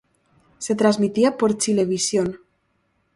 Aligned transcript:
Se 0.57 0.73
transmitía 0.73 1.37
por 1.37 1.59
Chilevisión. 1.59 2.39